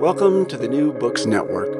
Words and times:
Welcome 0.00 0.44
to 0.46 0.58
the 0.58 0.68
New 0.68 0.92
Books 0.92 1.24
Network. 1.24 1.72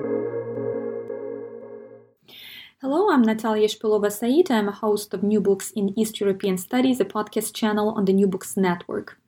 Hello, 2.80 3.10
I'm 3.10 3.20
Natalia 3.20 3.68
Shpylova-Saeed. 3.68 4.50
I'm 4.50 4.68
a 4.68 4.72
host 4.72 5.12
of 5.12 5.22
New 5.22 5.40
Books 5.40 5.70
in 5.72 5.96
East 5.98 6.18
European 6.18 6.56
Studies, 6.56 6.98
a 6.98 7.04
podcast 7.04 7.54
channel 7.54 7.90
on 7.90 8.06
the 8.06 8.14
New 8.14 8.26
Books 8.26 8.56
Network. 8.56 9.18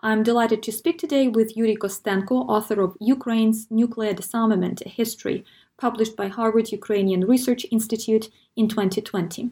I'm 0.00 0.22
delighted 0.22 0.62
to 0.62 0.72
speak 0.72 0.98
today 0.98 1.26
with 1.26 1.56
Yuri 1.56 1.76
Kostenko, 1.76 2.48
author 2.48 2.80
of 2.80 2.96
Ukraine's 3.00 3.66
Nuclear 3.70 4.12
Disarmament 4.12 4.82
A 4.86 4.88
History, 4.88 5.44
published 5.76 6.14
by 6.14 6.28
Harvard 6.28 6.70
Ukrainian 6.70 7.26
Research 7.26 7.66
Institute 7.72 8.30
in 8.54 8.68
2020. 8.68 9.50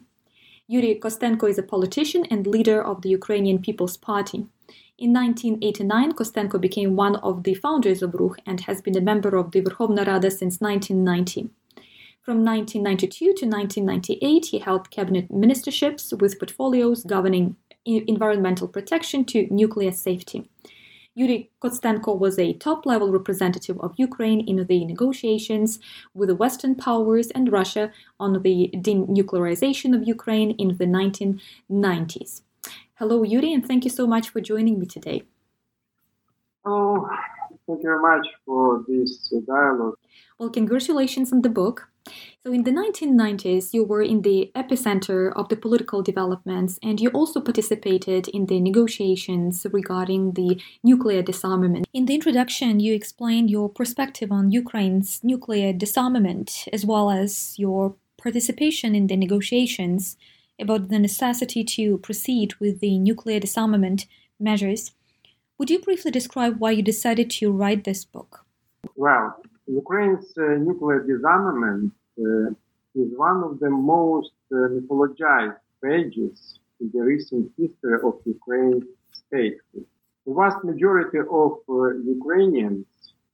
Yuri 0.67 0.99
Kostenko 1.01 1.49
is 1.49 1.57
a 1.57 1.63
politician 1.63 2.25
and 2.31 2.47
leader 2.47 2.81
of 2.81 3.01
the 3.01 3.09
Ukrainian 3.09 3.59
People's 3.59 3.97
Party. 3.97 4.47
In 4.97 5.13
1989, 5.13 6.13
Kostenko 6.13 6.59
became 6.59 6.95
one 6.95 7.17
of 7.17 7.43
the 7.43 7.53
founders 7.53 8.01
of 8.01 8.13
Rukh 8.13 8.39
and 8.45 8.61
has 8.61 8.81
been 8.81 8.97
a 8.97 9.01
member 9.01 9.35
of 9.35 9.51
the 9.51 9.61
Verkhovna 9.61 10.05
Rada 10.07 10.31
since 10.31 10.59
1990. 10.59 11.49
From 12.21 12.43
1992 12.43 13.25
to 13.25 13.45
1998, 13.45 14.45
he 14.47 14.59
held 14.59 14.91
cabinet 14.91 15.29
ministerships 15.29 16.19
with 16.19 16.39
portfolios 16.39 17.03
governing 17.03 17.55
environmental 17.85 18.67
protection 18.67 19.23
to 19.25 19.47
nuclear 19.49 19.91
safety. 19.91 20.49
Yuri 21.15 21.49
Kostenko 21.61 22.19
was 22.19 22.37
a 22.37 22.53
top 22.53 22.85
level 22.85 23.11
representative 23.11 23.79
of 23.79 23.93
Ukraine 23.97 24.41
in 24.41 24.67
the 24.67 24.85
negotiations 24.85 25.79
with 26.13 26.29
the 26.29 26.35
Western 26.35 26.75
powers 26.75 27.31
and 27.31 27.51
Russia 27.51 27.91
on 28.19 28.33
the 28.33 28.69
denuclearization 28.75 29.95
of 29.95 30.07
Ukraine 30.07 30.51
in 30.51 30.77
the 30.77 30.85
1990s. 30.85 32.41
Hello, 32.99 33.21
Yuri, 33.21 33.53
and 33.53 33.63
thank 33.63 33.83
you 33.83 33.91
so 33.91 34.07
much 34.07 34.29
for 34.29 34.41
joining 34.41 34.79
me 34.79 34.87
today. 34.87 35.21
Oh, 36.65 37.07
thank 37.67 37.83
you 37.83 37.83
very 37.83 38.01
much 38.01 38.25
for 38.43 38.83
this 38.87 39.31
uh, 39.31 39.39
dialogue. 39.45 39.93
Well, 40.39 40.49
congratulations 40.49 41.31
on 41.31 41.43
the 41.43 41.49
book. 41.49 41.89
So, 42.43 42.51
in 42.51 42.63
the 42.63 42.71
1990s, 42.71 43.71
you 43.71 43.83
were 43.83 44.01
in 44.01 44.23
the 44.23 44.51
epicenter 44.55 45.31
of 45.35 45.47
the 45.49 45.55
political 45.55 46.01
developments, 46.01 46.79
and 46.81 46.99
you 46.99 47.09
also 47.09 47.39
participated 47.39 48.29
in 48.29 48.47
the 48.47 48.59
negotiations 48.59 49.67
regarding 49.71 50.31
the 50.31 50.59
nuclear 50.83 51.21
disarmament. 51.21 51.85
In 51.93 52.07
the 52.07 52.15
introduction, 52.15 52.79
you 52.79 52.95
explained 52.95 53.51
your 53.51 53.69
perspective 53.69 54.31
on 54.31 54.49
Ukraine's 54.49 55.23
nuclear 55.23 55.71
disarmament, 55.71 56.67
as 56.73 56.83
well 56.83 57.11
as 57.11 57.59
your 57.59 57.93
participation 58.17 58.95
in 58.95 59.05
the 59.05 59.15
negotiations 59.15 60.17
about 60.59 60.89
the 60.89 60.99
necessity 60.99 61.63
to 61.63 61.97
proceed 61.99 62.55
with 62.55 62.79
the 62.79 62.97
nuclear 62.97 63.39
disarmament 63.39 64.05
measures. 64.39 64.91
Would 65.57 65.69
you 65.69 65.79
briefly 65.79 66.11
describe 66.11 66.59
why 66.59 66.71
you 66.71 66.83
decided 66.83 67.29
to 67.31 67.51
write 67.51 67.83
this 67.83 68.05
book? 68.05 68.45
Well, 68.95 69.41
Ukraine's 69.67 70.25
uh, 70.37 70.57
nuclear 70.67 71.03
disarmament 71.03 71.93
uh, 72.19 72.51
is 72.95 73.09
one 73.17 73.43
of 73.43 73.59
the 73.59 73.69
most 73.69 74.31
uh, 74.51 74.55
mythologized 74.75 75.57
pages 75.83 76.59
in 76.79 76.91
the 76.93 77.01
recent 77.01 77.51
history 77.57 77.97
of 78.03 78.13
Ukraine's 78.25 78.85
statehood. 79.11 79.85
The 80.25 80.33
vast 80.33 80.63
majority 80.63 81.19
of 81.19 81.51
uh, 81.69 81.95
Ukrainians 82.17 82.85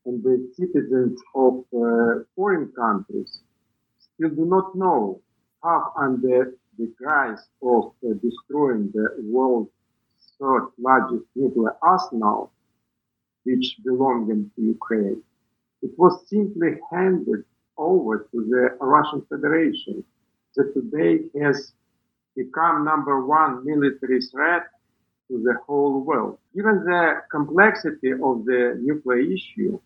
and 0.05 0.23
the 0.23 0.37
citizens 0.57 1.19
of 1.35 1.53
uh, 1.73 2.23
foreign 2.35 2.67
countries 2.83 3.39
still 3.99 4.29
do 4.29 4.45
not 4.45 4.75
know 4.75 5.21
how 5.63 5.93
under 5.97 6.53
the 6.77 6.91
guise 7.03 7.43
of 7.61 7.93
uh, 8.03 8.13
destroying 8.21 8.91
the 8.93 9.07
world's 9.23 9.69
third 10.39 10.67
largest 10.77 11.25
nuclear 11.35 11.75
arsenal, 11.81 12.51
which 13.43 13.77
belonged 13.83 14.51
to 14.55 14.61
Ukraine, 14.61 15.21
it 15.81 15.91
was 15.97 16.27
simply 16.27 16.79
handed 16.91 17.43
over 17.77 18.27
to 18.31 18.37
the 18.51 18.77
Russian 18.79 19.21
Federation 19.29 20.03
that 20.55 20.73
today 20.73 21.25
has 21.41 21.73
become 22.35 22.85
number 22.85 23.25
one 23.25 23.65
military 23.65 24.21
threat 24.21 24.63
to 25.29 25.41
the 25.43 25.55
whole 25.65 26.01
world. 26.01 26.37
Given 26.55 26.83
the 26.85 27.21
complexity 27.31 28.11
of 28.11 28.45
the 28.45 28.79
nuclear 28.81 29.19
issue, 29.19 29.79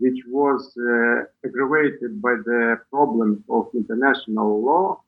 which 0.00 0.20
was 0.28 0.72
uh, 0.78 1.24
aggravated 1.46 2.22
by 2.22 2.34
the 2.44 2.80
problems 2.90 3.38
of 3.48 3.68
international 3.74 4.62
law, 4.62 5.02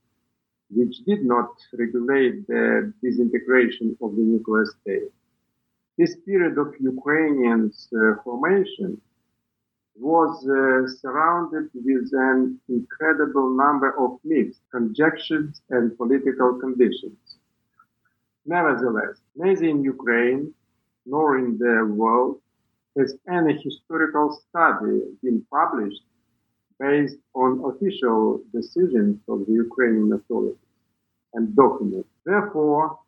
which 0.74 0.96
did 1.06 1.24
not 1.24 1.50
regulate 1.72 2.46
the 2.46 2.92
disintegration 3.02 3.96
of 4.00 4.16
the 4.16 4.22
nuclear 4.22 4.66
state. 4.80 5.10
This 5.98 6.16
period 6.24 6.56
of 6.58 6.74
Ukrainians' 6.80 7.88
uh, 7.92 8.22
formation 8.24 9.00
was 9.94 10.34
uh, 10.48 10.88
surrounded 11.00 11.68
with 11.74 12.08
an 12.12 12.58
incredible 12.68 13.54
number 13.54 13.90
of 14.04 14.18
myths, 14.24 14.58
conjectures, 14.70 15.60
and 15.68 15.96
political 15.98 16.58
conditions. 16.58 17.18
Nevertheless, 18.46 19.16
neither 19.36 19.66
in 19.66 19.84
Ukraine 19.84 20.54
nor 21.04 21.38
in 21.38 21.58
the 21.58 21.76
world 22.00 22.40
has 22.98 23.14
any 23.28 23.54
historical 23.62 24.26
study 24.48 24.98
been 25.22 25.44
published 25.50 26.04
based 26.80 27.18
on 27.34 27.62
official 27.70 28.42
decisions 28.52 29.20
of 29.28 29.46
the 29.46 29.52
Ukrainian 29.66 30.12
authorities 30.14 30.61
and 31.34 31.54
documents. 31.56 32.08
Therefore, 32.24 32.98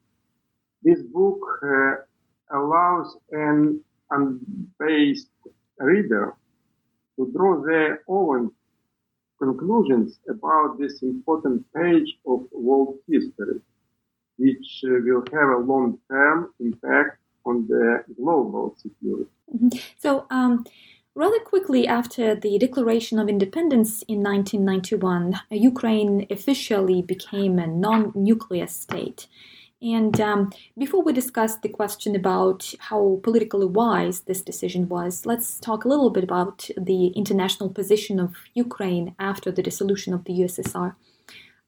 this 0.82 1.00
book 1.02 1.40
uh, 1.62 1.94
allows 2.56 3.16
an 3.32 3.80
unbiased 4.10 5.30
reader 5.78 6.34
to 7.16 7.30
draw 7.34 7.62
their 7.62 8.02
own 8.08 8.50
conclusions 9.38 10.18
about 10.28 10.78
this 10.78 11.02
important 11.02 11.64
page 11.74 12.18
of 12.26 12.46
world 12.52 12.98
history, 13.08 13.60
which 14.38 14.82
uh, 14.84 14.90
will 15.04 15.24
have 15.32 15.50
a 15.50 15.58
long-term 15.58 16.52
impact 16.60 17.18
on 17.46 17.66
the 17.68 18.04
global 18.16 18.74
security. 18.78 19.30
Mm-hmm. 19.54 19.78
So, 19.98 20.26
um, 20.30 20.64
rather 21.14 21.38
quickly 21.40 21.86
after 21.86 22.34
the 22.34 22.58
declaration 22.58 23.18
of 23.18 23.28
independence 23.28 24.02
in 24.02 24.22
1991, 24.22 25.40
Ukraine 25.50 26.26
officially 26.30 27.02
became 27.02 27.58
a 27.58 27.66
non-nuclear 27.66 28.66
state. 28.66 29.26
And 29.80 30.18
um, 30.20 30.50
before 30.78 31.02
we 31.02 31.12
discuss 31.12 31.56
the 31.56 31.68
question 31.68 32.16
about 32.16 32.72
how 32.78 33.20
politically 33.22 33.66
wise 33.66 34.20
this 34.22 34.40
decision 34.40 34.88
was, 34.88 35.26
let's 35.26 35.60
talk 35.60 35.84
a 35.84 35.88
little 35.88 36.08
bit 36.10 36.24
about 36.24 36.70
the 36.76 37.08
international 37.08 37.68
position 37.68 38.18
of 38.18 38.34
Ukraine 38.54 39.14
after 39.18 39.52
the 39.52 39.62
dissolution 39.62 40.14
of 40.14 40.24
the 40.24 40.32
USSR. 40.32 40.94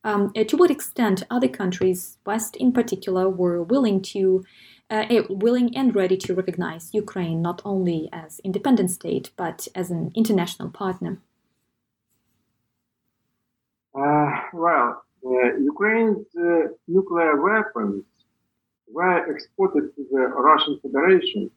Um, 0.03 0.33
to 0.33 0.57
what 0.57 0.71
extent 0.71 1.25
other 1.31 1.49
countries, 1.49 2.17
West 2.25 2.57
in 2.57 2.73
particular, 2.73 3.29
were 3.29 3.63
willing 3.63 4.01
to 4.03 4.45
uh, 4.91 5.07
willing 5.29 5.77
and 5.77 5.95
ready 5.95 6.17
to 6.17 6.35
recognize 6.35 6.95
Ukraine 6.95 7.43
not 7.43 7.61
only 7.65 8.09
as 8.13 8.41
independent 8.41 8.91
state 8.91 9.31
but 9.37 9.69
as 9.75 9.91
an 9.91 10.13
international 10.15 10.71
partner? 10.71 11.21
Uh, 13.95 14.31
well, 14.53 15.03
uh, 15.27 15.57
Ukraine's 15.59 16.27
uh, 16.39 16.69
nuclear 16.87 17.41
weapons 17.41 18.05
were 18.89 19.31
exported 19.33 19.95
to 19.97 20.07
the 20.11 20.21
Russian 20.49 20.79
Federation 20.81 21.51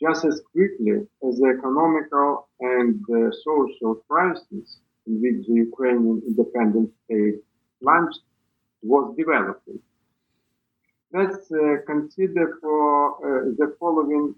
just 0.00 0.24
as 0.24 0.40
quickly 0.52 0.92
as 1.26 1.38
the 1.38 1.54
economical 1.58 2.48
and 2.60 3.02
uh, 3.10 3.30
social 3.44 3.96
crisis 4.08 4.78
in 5.06 5.20
which 5.22 5.46
the 5.46 5.54
Ukrainian 5.54 6.22
independent 6.26 6.90
state 7.04 7.40
launched 7.80 8.20
was 8.82 9.14
developing. 9.16 9.80
Let's 11.10 11.50
uh, 11.50 11.76
consider 11.86 12.58
for 12.60 13.16
uh, 13.16 13.44
the 13.56 13.74
following 13.80 14.34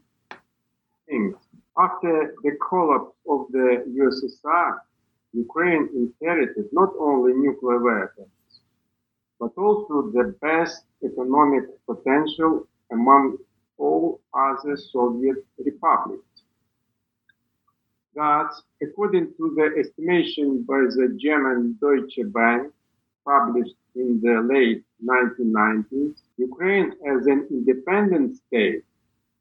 things. 1.08 1.34
After 1.76 2.34
the 2.44 2.52
collapse 2.68 3.16
of 3.28 3.46
the 3.50 3.84
USSR, 3.98 4.78
Ukraine 5.32 5.88
inherited 5.94 6.66
not 6.72 6.90
only 6.98 7.32
nuclear 7.32 7.78
weapons, 7.78 8.30
but 9.40 9.52
also 9.56 10.10
the 10.12 10.36
best 10.40 10.84
economic 11.02 11.64
potential 11.86 12.68
among 12.92 13.38
all 13.76 14.20
other 14.32 14.76
Soviet 14.76 15.38
republics. 15.58 16.30
Thus, 18.14 18.62
according 18.80 19.34
to 19.38 19.54
the 19.56 19.80
estimation 19.80 20.64
by 20.68 20.82
the 20.96 21.16
German 21.18 21.78
Deutsche 21.80 22.20
Bank, 22.32 22.72
published 23.24 23.74
in 23.94 24.20
the 24.22 24.40
late 24.52 24.84
1990s, 25.04 26.14
Ukraine 26.36 26.92
as 27.12 27.26
an 27.26 27.46
independent 27.50 28.36
state 28.36 28.84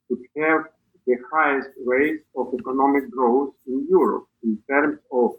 would 0.09 0.23
have 0.37 0.61
the 1.05 1.15
highest 1.31 1.69
rate 1.85 2.21
of 2.35 2.53
economic 2.59 3.09
growth 3.09 3.53
in 3.67 3.87
Europe 3.89 4.27
in 4.43 4.57
terms 4.69 4.99
of 5.11 5.31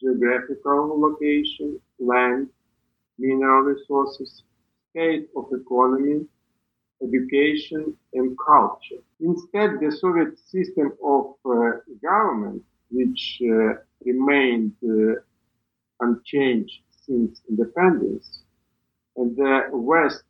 geographical 0.00 1.00
location, 1.00 1.80
land, 1.98 2.48
mineral 3.18 3.62
resources, 3.62 4.42
state 4.90 5.28
of 5.36 5.44
economy, 5.52 6.26
education, 7.02 7.96
and 8.14 8.36
culture. 8.46 9.02
Instead, 9.20 9.80
the 9.80 9.90
Soviet 9.92 10.38
system 10.38 10.92
of 11.04 11.34
uh, 11.44 11.72
government, 12.02 12.62
which 12.90 13.40
uh, 13.42 13.74
remained 14.04 14.74
uh, 14.84 15.20
unchanged 16.00 16.80
since 17.06 17.40
independence, 17.48 18.42
and 19.16 19.36
the 19.36 19.68
West 19.72 20.24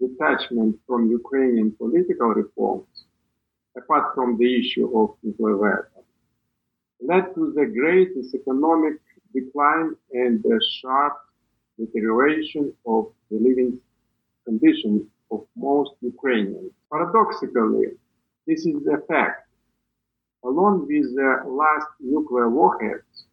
detachment 0.00 0.76
from 0.86 1.10
Ukrainian 1.10 1.72
political 1.72 2.28
reforms, 2.28 3.04
apart 3.76 4.14
from 4.14 4.38
the 4.38 4.50
issue 4.60 4.86
of 4.98 5.16
nuclear 5.22 5.56
weapons, 5.56 6.06
led 7.00 7.34
to 7.34 7.52
the 7.56 7.66
greatest 7.66 8.34
economic 8.34 8.96
decline 9.34 9.94
and 10.12 10.42
the 10.42 10.58
sharp 10.80 11.14
deterioration 11.78 12.72
of 12.86 13.02
the 13.30 13.38
living 13.38 13.78
conditions 14.44 15.02
of 15.30 15.46
most 15.56 15.92
Ukrainians. 16.00 16.72
Paradoxically, 16.92 17.88
this 18.46 18.60
is 18.66 18.86
a 18.86 18.98
fact. 19.06 19.46
Along 20.44 20.74
with 20.88 21.06
the 21.14 21.32
last 21.62 21.88
nuclear 22.00 22.48
warheads 22.48 23.24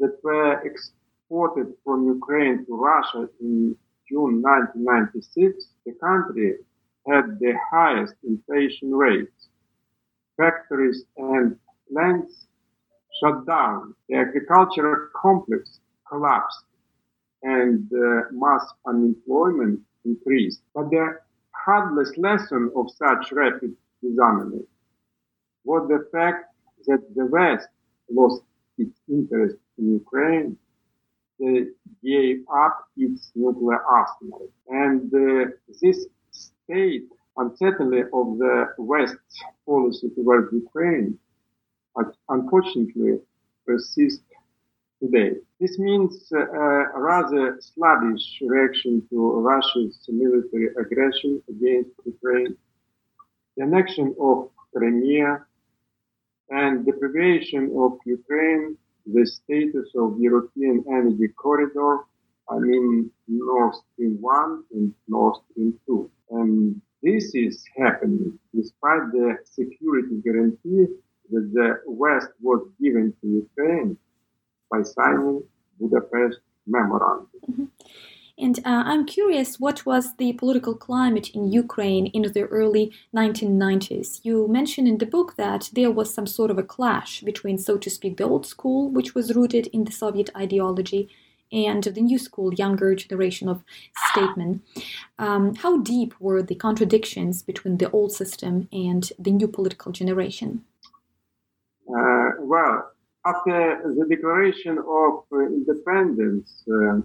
that 0.00 0.14
were 0.22 0.54
exported 1.24 1.72
from 1.84 2.06
Ukraine 2.06 2.66
to 2.66 2.76
Russia 2.76 3.28
in 3.40 3.76
June 4.08 4.42
1996, 4.42 5.68
the 5.86 5.92
country 5.92 6.56
had 7.08 7.38
the 7.40 7.54
highest 7.72 8.14
inflation 8.24 8.94
rates. 8.94 9.48
Factories 10.36 11.04
and 11.16 11.56
plants 11.90 12.46
shut 13.20 13.46
down. 13.46 13.94
The 14.08 14.16
agricultural 14.16 15.08
complex 15.16 15.80
collapsed 16.08 16.64
and 17.42 17.90
uh, 17.92 18.32
mass 18.32 18.64
unemployment 18.86 19.80
increased. 20.04 20.60
But 20.74 20.90
the 20.90 21.18
hardest 21.52 22.18
lesson 22.18 22.70
of 22.76 22.90
such 22.90 23.32
rapid 23.32 23.74
disarmament 24.02 24.66
was 25.64 25.88
the 25.88 26.06
fact 26.12 26.52
that 26.86 27.02
the 27.14 27.26
West 27.26 27.68
lost 28.10 28.42
its 28.76 28.98
interest 29.08 29.56
in 29.78 29.92
Ukraine, 29.92 30.58
gave 32.02 32.44
up 32.54 32.86
its 32.96 33.32
nuclear 33.34 33.82
arsenal. 33.82 34.48
And 34.68 35.12
uh, 35.14 35.50
this 35.80 36.06
state 36.30 37.08
uncertainty 37.36 38.02
of 38.12 38.38
the 38.38 38.74
West's 38.78 39.42
policy 39.66 40.10
towards 40.10 40.52
Ukraine 40.52 41.18
unfortunately 42.28 43.18
persists 43.66 44.22
today. 45.00 45.32
This 45.60 45.78
means 45.78 46.30
uh, 46.32 46.38
a 46.38 47.00
rather 47.00 47.58
sluggish 47.60 48.40
reaction 48.42 49.02
to 49.10 49.40
Russia's 49.40 49.98
military 50.08 50.68
aggression 50.80 51.42
against 51.48 51.90
Ukraine, 52.04 52.56
the 53.56 53.64
annexion 53.64 54.14
of 54.20 54.50
Crimea, 54.74 55.44
and 56.50 56.84
deprivation 56.84 57.72
of 57.76 57.98
Ukraine, 58.04 58.76
the 59.06 59.26
status 59.26 59.88
of 59.96 60.18
European 60.18 60.84
energy 60.88 61.28
corridor, 61.28 62.04
I 62.48 62.58
mean 62.58 63.10
Nord 63.28 63.74
Stream 63.74 64.18
1 64.20 64.64
and 64.72 64.94
Nord 65.08 65.36
Stream 65.50 65.78
2. 65.86 66.10
And 66.30 66.80
this 67.02 67.34
is 67.34 67.64
happening 67.76 68.38
despite 68.54 69.12
the 69.12 69.36
security 69.44 70.20
guarantee 70.24 70.86
that 71.30 71.50
the 71.52 71.80
West 71.86 72.28
was 72.40 72.66
given 72.80 73.14
to 73.20 73.26
Ukraine 73.26 73.96
by 74.70 74.82
signing 74.82 75.42
Budapest 75.78 76.38
Memorandum. 76.66 77.28
Mm-hmm. 77.48 77.64
And 78.36 78.58
uh, 78.58 78.82
I'm 78.84 79.06
curious, 79.06 79.60
what 79.60 79.86
was 79.86 80.16
the 80.16 80.32
political 80.32 80.74
climate 80.74 81.30
in 81.30 81.52
Ukraine 81.52 82.06
in 82.06 82.22
the 82.22 82.42
early 82.44 82.92
1990s? 83.14 84.20
You 84.24 84.48
mentioned 84.48 84.88
in 84.88 84.98
the 84.98 85.06
book 85.06 85.36
that 85.36 85.70
there 85.72 85.92
was 85.92 86.12
some 86.12 86.26
sort 86.26 86.50
of 86.50 86.58
a 86.58 86.64
clash 86.64 87.20
between, 87.20 87.58
so 87.58 87.78
to 87.78 87.88
speak, 87.88 88.16
the 88.16 88.24
old 88.24 88.44
school, 88.44 88.90
which 88.90 89.14
was 89.14 89.36
rooted 89.36 89.68
in 89.68 89.84
the 89.84 89.92
Soviet 89.92 90.30
ideology, 90.36 91.08
and 91.52 91.84
the 91.84 92.00
new 92.00 92.18
school, 92.18 92.52
younger 92.54 92.96
generation 92.96 93.48
of 93.48 93.62
statesmen. 94.10 94.62
Um, 95.18 95.54
how 95.54 95.78
deep 95.78 96.14
were 96.18 96.42
the 96.42 96.56
contradictions 96.56 97.42
between 97.42 97.78
the 97.78 97.90
old 97.92 98.12
system 98.12 98.68
and 98.72 99.12
the 99.18 99.30
new 99.30 99.46
political 99.46 99.92
generation? 99.92 100.64
Uh, 101.88 102.30
well, 102.40 102.90
after 103.24 103.94
the 103.96 104.06
declaration 104.08 104.78
of 104.78 105.24
independence, 105.32 106.64
uh, 106.68 107.00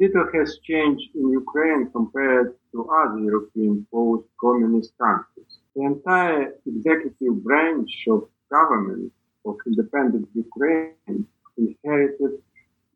little 0.00 0.26
has 0.34 0.58
changed 0.64 1.08
in 1.14 1.30
Ukraine 1.30 1.90
compared 1.90 2.54
to 2.72 2.88
other 3.00 3.18
European 3.18 3.86
post-communist 3.92 4.92
countries. 4.98 5.52
The 5.74 5.82
entire 5.82 6.54
executive 6.66 7.42
branch 7.42 7.92
of 8.08 8.28
government 8.50 9.12
of 9.44 9.56
independent 9.66 10.28
Ukraine 10.34 11.26
inherited 11.56 12.32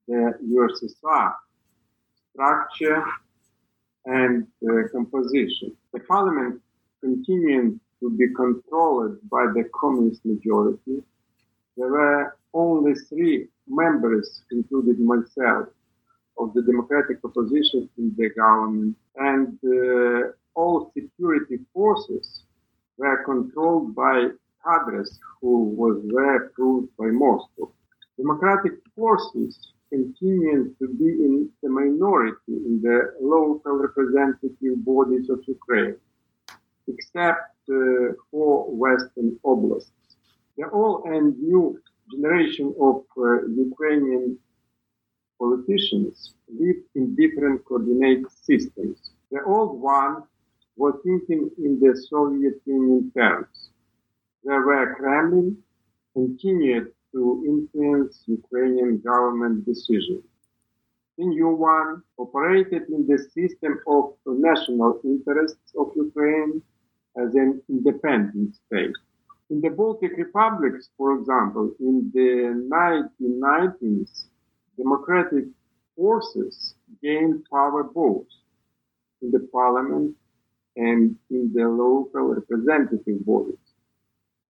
the 0.08 0.34
USSR 0.56 1.34
structure 2.32 3.04
and 4.06 4.46
uh, 4.68 4.88
composition. 4.92 5.76
The 5.92 6.00
parliament 6.00 6.60
continued 7.00 7.78
to 8.00 8.10
be 8.10 8.28
controlled 8.34 9.18
by 9.30 9.44
the 9.54 9.64
communist 9.80 10.24
majority. 10.24 11.02
There 11.76 11.88
were 11.88 12.36
only 12.52 12.94
three 12.94 13.48
members, 13.68 14.42
including 14.50 15.06
myself, 15.06 15.68
of 16.38 16.54
the 16.54 16.62
democratic 16.62 17.18
opposition 17.24 17.88
in 17.98 18.14
the 18.16 18.30
government, 18.30 18.96
and 19.16 19.58
uh, 19.64 20.32
all 20.54 20.92
security 20.96 21.58
forces 21.72 22.44
were 22.96 23.24
controlled 23.24 23.94
by 23.94 24.28
cadres 24.64 25.18
who 25.40 25.64
was 25.80 25.96
were 26.04 26.36
approved 26.46 26.88
by 26.96 27.06
Moscow. 27.06 27.70
Democratic 28.16 28.74
forces 28.94 29.72
continue 29.90 30.74
to 30.78 30.88
be 31.00 31.10
in 31.26 31.50
the 31.62 31.68
minority 31.68 32.54
in 32.68 32.80
the 32.82 33.14
local 33.20 33.72
representative 33.86 34.76
bodies 34.84 35.28
of 35.28 35.38
Ukraine, 35.46 35.96
except 36.88 37.52
uh, 37.70 37.74
for 38.30 38.70
Western 38.84 39.38
oblasts. 39.44 39.90
The 40.56 40.70
old 40.70 41.04
and 41.06 41.38
new 41.38 41.80
generation 42.12 42.74
of 42.80 42.96
uh, 43.16 43.46
Ukrainian 43.68 44.38
politicians 45.42 46.34
lived 46.60 46.86
in 46.94 47.16
different 47.16 47.64
coordinate 47.64 48.24
systems. 48.30 48.98
The 49.32 49.42
old 49.44 49.80
one 49.80 50.22
was 50.76 50.94
thinking 51.02 51.50
in 51.58 51.80
the 51.80 51.92
Soviet 52.10 52.56
Union 52.64 53.10
terms. 53.16 53.70
There 54.44 54.62
were 54.68 54.94
Kremlin 54.94 55.56
continued 56.14 56.86
to 57.12 57.20
influence 57.52 58.22
Ukrainian 58.26 58.92
government 59.10 59.56
decisions. 59.70 60.24
The 61.18 61.26
new 61.36 61.52
one 61.74 62.02
operated 62.24 62.82
in 62.94 63.00
the 63.10 63.18
system 63.36 63.72
of 63.94 64.02
national 64.48 64.92
interests 65.12 65.70
of 65.80 65.86
Ukraine 66.06 66.62
as 67.22 67.30
an 67.42 67.50
independent 67.68 68.50
state. 68.62 68.96
In 69.50 69.60
the 69.60 69.72
Baltic 69.80 70.12
republics, 70.24 70.84
for 70.96 71.08
example, 71.18 71.66
in 71.88 71.96
the 72.16 72.30
1990s, 72.76 74.12
democratic 74.76 75.44
forces 75.96 76.74
gained 77.02 77.44
power 77.50 77.82
both 77.82 78.26
in 79.20 79.30
the 79.30 79.48
parliament 79.52 80.16
and 80.76 81.16
in 81.30 81.52
the 81.54 81.68
local 81.68 82.34
representative 82.34 83.24
bodies. 83.24 83.58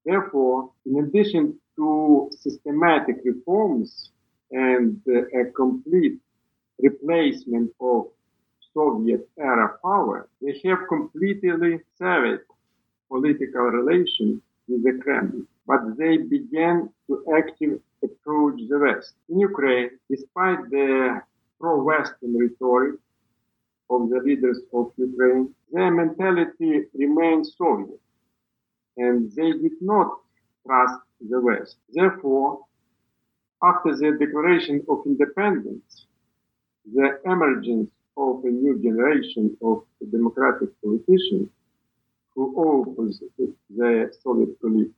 Therefore, 0.05 0.73
in 0.87 0.99
addition 0.99 1.59
to 1.76 2.31
systematic 2.38 3.17
reforms 3.25 4.11
and 4.50 5.00
uh, 5.09 5.41
a 5.41 5.45
complete 5.52 6.19
replacement 6.81 7.71
of 7.81 8.09
Soviet 8.75 9.29
era 9.38 9.79
power, 9.83 10.29
they 10.41 10.61
have 10.64 10.88
completely 10.88 11.81
severed 11.97 12.45
political 13.09 13.62
relations 13.62 14.41
with 14.69 14.83
the 14.85 14.99
Kremlin, 15.02 15.47
but 15.67 15.81
they 15.99 16.17
began 16.17 16.88
to 17.07 17.25
actively 17.37 17.81
approach 18.02 18.61
the 18.68 18.78
West. 18.78 19.14
In 19.28 19.40
Ukraine, 19.40 19.90
despite 20.11 20.61
the 20.71 21.21
pro-Western 21.61 22.32
rhetoric 22.38 22.97
of 23.90 24.11
the 24.11 24.21
leaders 24.25 24.61
of 24.73 24.92
Ukraine, 24.97 25.54
their 25.73 25.90
mentality 25.90 26.85
remained 26.94 27.47
Soviet, 27.47 28.00
and 28.97 29.30
they 29.37 29.52
did 29.52 29.76
not 29.80 30.09
trust 30.66 31.00
the 31.30 31.40
West. 31.40 31.76
Therefore, 31.92 32.64
after 33.62 33.94
the 33.97 34.16
declaration 34.18 34.85
of 34.88 35.02
independence, 35.06 36.06
the 36.92 37.21
emergence 37.25 37.90
of 38.16 38.44
a 38.44 38.50
new 38.50 38.75
generation 38.82 39.56
of 39.62 39.85
democratic 40.11 40.71
politicians 40.82 41.49
who 42.35 42.42
oppose 42.50 43.23
the 43.76 44.11
Soviet 44.23 44.61
colleagues 44.61 44.94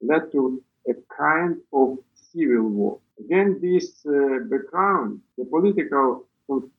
led 0.00 0.32
to 0.32 0.62
a 0.88 0.94
kind 1.16 1.56
of 1.72 1.98
civil 2.14 2.68
war. 2.68 2.98
Against 3.18 3.60
this 3.60 4.04
uh, 4.06 4.44
background, 4.50 5.20
the 5.36 5.44
political 5.44 6.26
con- 6.46 6.70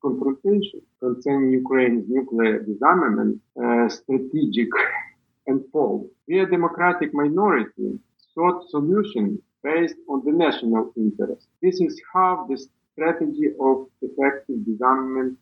confrontation 0.00 0.80
concerning 1.00 1.52
Ukraine's 1.52 2.04
nuclear 2.08 2.60
disarmament 2.60 3.40
uh, 3.62 3.88
strategic 3.88 4.68
unfold. 5.46 6.08
The 6.28 6.46
democratic 6.46 7.12
minority 7.14 7.98
sought 8.34 8.68
solutions 8.70 9.40
based 9.62 9.96
on 10.08 10.22
the 10.24 10.32
national 10.32 10.92
interest. 10.96 11.48
This 11.62 11.80
is 11.80 12.00
how 12.12 12.46
the 12.48 12.56
strategy 12.92 13.48
of 13.60 13.86
effective 14.02 14.64
disarmament 14.64 15.38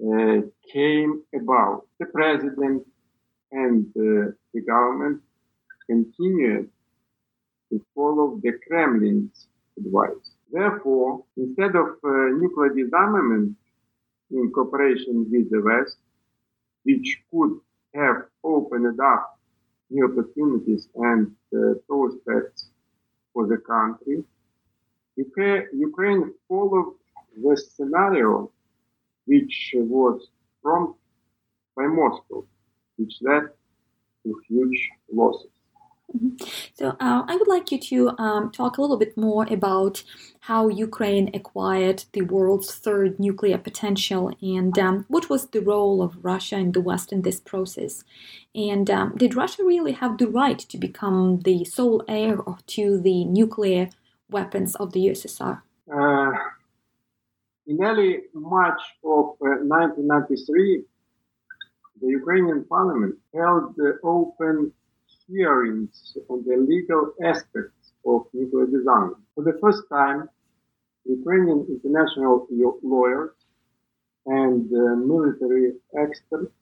uh, 0.00 0.40
came 0.72 1.22
about. 1.34 1.86
The 1.98 2.06
president 2.06 2.86
and 3.52 3.86
uh, 3.96 4.32
the 4.54 4.60
government 4.66 5.20
continued 5.86 6.70
to 7.72 7.80
follow 7.94 8.38
the 8.42 8.52
Kremlin's 8.68 9.48
advice. 9.78 10.32
Therefore, 10.52 11.24
instead 11.38 11.74
of 11.74 11.88
uh, 12.04 12.10
nuclear 12.40 12.74
disarmament 12.74 13.56
in 14.30 14.52
cooperation 14.52 15.26
with 15.30 15.50
the 15.50 15.62
West, 15.62 15.96
which 16.82 17.22
could 17.30 17.58
have 17.94 18.24
opened 18.44 19.00
up 19.00 19.38
new 19.88 20.04
opportunities 20.04 20.88
and 20.96 21.34
uh, 21.56 21.74
prospects 21.88 22.68
for 23.32 23.46
the 23.46 23.56
country, 23.56 24.22
Ukraine 25.16 26.34
followed 26.48 26.94
the 27.42 27.56
scenario 27.56 28.50
which 29.26 29.74
was 29.76 30.28
prompted 30.62 31.00
by 31.76 31.86
Moscow, 31.86 32.44
which 32.96 33.14
led 33.22 33.44
to 34.24 34.40
huge 34.48 34.90
losses. 35.10 35.61
Mm-hmm. 36.14 36.44
So, 36.74 36.88
uh, 37.00 37.24
I 37.26 37.36
would 37.36 37.48
like 37.48 37.72
you 37.72 37.78
to 37.78 38.10
um, 38.18 38.50
talk 38.50 38.76
a 38.76 38.80
little 38.80 38.98
bit 38.98 39.16
more 39.16 39.46
about 39.50 40.02
how 40.40 40.68
Ukraine 40.68 41.30
acquired 41.34 42.04
the 42.12 42.22
world's 42.22 42.74
third 42.74 43.18
nuclear 43.20 43.58
potential 43.58 44.32
and 44.42 44.76
um, 44.78 45.04
what 45.08 45.30
was 45.30 45.46
the 45.46 45.60
role 45.60 46.02
of 46.02 46.24
Russia 46.24 46.56
and 46.56 46.74
the 46.74 46.80
West 46.80 47.12
in 47.12 47.22
this 47.22 47.40
process. 47.40 48.04
And 48.54 48.90
um, 48.90 49.16
did 49.16 49.36
Russia 49.36 49.64
really 49.64 49.92
have 49.92 50.18
the 50.18 50.28
right 50.28 50.58
to 50.58 50.76
become 50.76 51.40
the 51.40 51.64
sole 51.64 52.02
heir 52.08 52.38
to 52.66 53.00
the 53.00 53.24
nuclear 53.24 53.90
weapons 54.28 54.74
of 54.76 54.92
the 54.92 55.06
USSR? 55.06 55.62
Uh, 55.92 56.32
in 57.66 57.82
early 57.82 58.22
March 58.34 58.80
of 59.04 59.36
uh, 59.40 59.62
1993, 59.62 60.84
the 62.00 62.08
Ukrainian 62.08 62.64
parliament 62.64 63.14
held 63.32 63.76
the 63.76 63.98
open 64.02 64.72
hearings 65.32 66.16
on 66.28 66.44
the 66.46 66.56
legal 66.56 67.12
aspects 67.24 67.92
of 68.06 68.26
nuclear 68.32 68.66
design. 68.66 69.12
For 69.34 69.44
the 69.44 69.58
first 69.62 69.82
time, 69.88 70.28
Ukrainian 71.04 71.60
international 71.68 72.46
lawyers 72.82 73.34
and 74.26 74.64
uh, 74.72 74.96
military 75.12 75.72
experts 76.04 76.60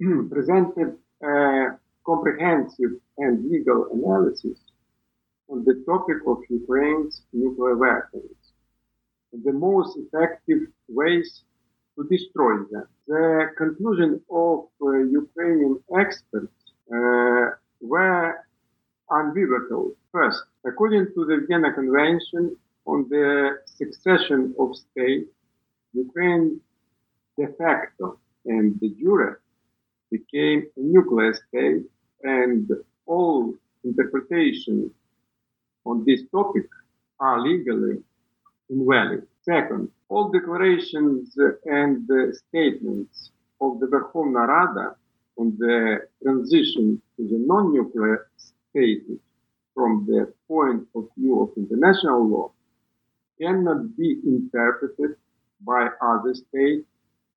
presented 0.30 0.96
a 1.22 1.78
comprehensive 2.04 2.92
and 3.18 3.50
legal 3.50 3.80
analysis 3.92 4.58
on 5.48 5.64
the 5.64 5.82
topic 5.86 6.18
of 6.26 6.38
Ukraine's 6.48 7.22
nuclear 7.32 7.76
weapons 7.76 8.38
and 9.32 9.42
the 9.44 9.52
most 9.52 9.98
effective 9.98 10.62
ways 10.88 11.42
to 11.96 12.04
destroy 12.14 12.58
them. 12.70 12.86
The 13.08 13.50
conclusion 13.56 14.20
of 14.30 14.66
uh, 14.82 14.98
Ukrainian 15.22 15.74
experts 16.02 16.58
uh, 16.94 17.46
were 17.80 18.34
unequivocal. 19.10 19.92
First, 20.12 20.42
according 20.64 21.06
to 21.14 21.24
the 21.24 21.44
Vienna 21.46 21.72
Convention 21.72 22.56
on 22.86 23.08
the 23.08 23.58
succession 23.66 24.54
of 24.58 24.76
states, 24.76 25.30
Ukraine 25.92 26.60
de 27.38 27.46
facto 27.58 28.18
and 28.44 28.78
de 28.80 28.90
jure 28.98 29.40
became 30.10 30.66
a 30.76 30.80
nuclear 30.80 31.34
state 31.34 31.84
and 32.22 32.70
all 33.06 33.54
interpretations 33.84 34.90
on 35.84 36.04
this 36.04 36.22
topic 36.30 36.66
are 37.20 37.40
legally 37.40 38.02
invalid. 38.70 39.26
Second, 39.42 39.88
all 40.08 40.30
declarations 40.30 41.36
and 41.64 42.08
statements 42.48 43.30
of 43.60 43.80
the 43.80 43.86
Verkhovna 43.86 44.46
Rada 44.46 44.96
on 45.38 45.56
the 45.58 46.00
transition 46.22 47.00
to 47.16 47.28
the 47.28 47.38
non-nuclear 47.46 48.28
status 48.36 49.18
from 49.74 50.06
the 50.06 50.32
point 50.48 50.86
of 50.94 51.08
view 51.16 51.42
of 51.42 51.50
international 51.56 52.26
law 52.28 52.50
cannot 53.40 53.96
be 53.96 54.20
interpreted 54.24 55.16
by 55.60 55.88
other 56.00 56.34
states 56.34 56.86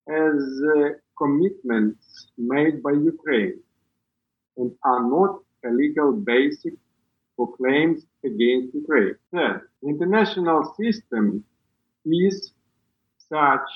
as 0.08 0.62
uh, 0.76 0.90
commitments 1.18 2.28
made 2.38 2.82
by 2.82 2.92
Ukraine 2.92 3.60
and 4.58 4.72
are 4.84 5.04
not 5.04 5.40
a 5.66 5.70
legal 5.70 6.12
basis 6.14 6.76
for 7.36 7.56
claims 7.58 8.06
against 8.24 8.74
Ukraine. 8.74 9.16
Third, 9.32 9.62
the 9.82 9.90
international 9.90 10.76
system 10.80 11.44
is 12.06 12.54
such 13.30 13.70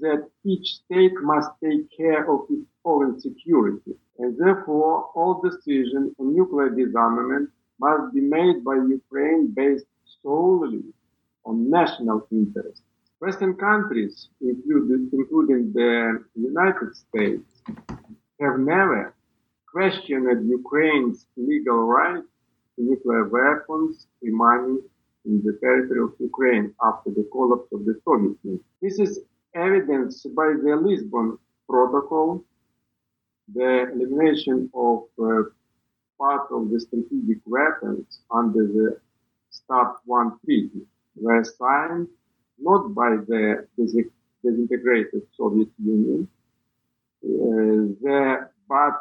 that 0.00 0.28
each 0.44 0.66
state 0.84 1.14
must 1.22 1.50
take 1.64 1.84
care 1.96 2.30
of 2.30 2.40
its 2.50 2.66
own 2.84 3.18
security, 3.20 3.94
and 4.18 4.36
therefore 4.38 5.10
all 5.14 5.40
decisions 5.42 6.14
on 6.18 6.34
nuclear 6.34 6.70
disarmament 6.70 7.48
must 7.80 8.14
be 8.14 8.20
made 8.20 8.62
by 8.64 8.74
Ukraine 8.74 9.52
based 9.54 9.86
solely 10.22 10.84
on 11.44 11.70
national 11.70 12.26
interests. 12.30 12.82
Western 13.20 13.54
countries, 13.54 14.28
including, 14.40 15.72
the 15.74 16.24
United 16.34 16.94
States, 16.94 17.62
have 18.40 18.58
never 18.58 19.14
questioned 19.70 20.48
Ukraine's 20.48 21.26
legal 21.36 21.80
right 21.84 22.22
to 22.76 22.82
nuclear 22.82 23.24
weapons 23.28 24.06
in 25.24 25.42
the 25.44 25.58
territory 25.60 26.00
of 26.00 26.12
Ukraine 26.18 26.74
after 26.82 27.10
the 27.10 27.28
collapse 27.32 27.70
of 27.72 27.84
the 27.84 27.94
Soviet 28.04 28.36
Union. 28.42 28.64
This 28.80 28.98
is 28.98 29.20
evidenced 29.54 30.34
by 30.34 30.48
the 30.62 30.76
Lisbon 30.76 31.38
Protocol, 31.68 32.44
the 33.54 33.90
elimination 33.92 34.70
of 34.74 35.04
uh, 35.22 35.42
part 36.18 36.46
of 36.50 36.70
the 36.70 36.80
strategic 36.80 37.38
weapons 37.46 38.20
under 38.30 38.66
the 38.66 39.00
START 39.50 39.96
1 40.04 40.38
treaty 40.44 40.82
were 41.16 41.44
signed 41.44 42.08
not 42.58 42.94
by 42.94 43.10
the 43.28 43.66
disintegrated 43.76 45.22
Soviet 45.36 45.68
Union, 45.78 46.28
uh, 47.24 47.28
the, 48.02 48.48
but 48.68 49.00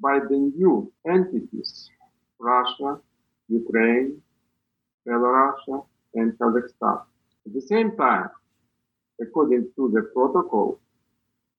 by 0.00 0.18
the 0.18 0.52
new 0.56 0.92
entities, 1.06 1.90
Russia, 2.38 2.98
Ukraine, 3.48 4.20
Belarus, 5.06 5.86
and 6.14 6.32
Kazakhstan. 6.38 7.02
At 7.46 7.52
the 7.54 7.60
same 7.60 7.96
time, 7.96 8.30
according 9.20 9.70
to 9.76 9.90
the 9.94 10.02
protocol, 10.12 10.80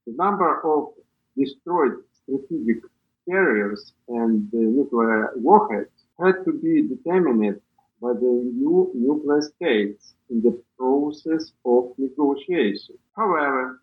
the 0.05 0.13
number 0.13 0.61
of 0.61 0.93
destroyed 1.37 2.03
strategic 2.23 2.83
carriers 3.29 3.93
and 4.07 4.51
nuclear 4.51 5.31
warheads 5.35 5.91
had 6.19 6.43
to 6.45 6.53
be 6.53 6.87
determined 6.87 7.61
by 8.01 8.13
the 8.13 8.33
new 8.61 8.91
nuclear 8.93 9.41
states 9.41 10.13
in 10.29 10.41
the 10.41 10.61
process 10.77 11.51
of 11.65 11.93
negotiation. 11.97 12.95
However, 13.15 13.81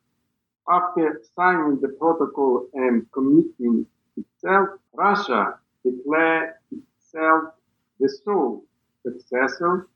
after 0.69 1.23
signing 1.37 1.81
the 1.81 1.89
protocol 1.89 2.69
and 2.75 3.11
committing 3.13 3.87
itself, 4.17 4.69
Russia 4.95 5.59
declared 5.85 6.55
itself 6.71 7.55
the 8.01 8.09
sole 8.09 8.65
successor 9.07 9.89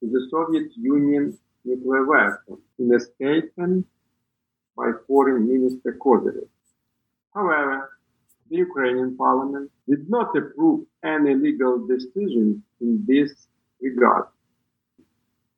to 0.00 0.10
the 0.10 0.28
Soviet 0.30 0.70
Union 0.76 1.36
nuclear 1.64 2.04
weapon 2.04 2.58
in 2.78 2.92
a 2.94 3.00
statement 3.00 3.86
by 4.76 4.90
Foreign 5.06 5.48
Minister 5.48 5.96
Kozyrev. 6.00 6.48
However, 7.34 7.98
the 8.50 8.56
Ukrainian 8.56 9.16
parliament 9.16 9.70
did 9.88 10.08
not 10.08 10.36
approve 10.36 10.86
any 11.02 11.34
legal 11.34 11.86
decision 11.86 12.62
in 12.80 13.04
this 13.06 13.30
regard 13.80 14.26